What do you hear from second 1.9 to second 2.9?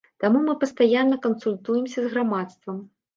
з грамадствам.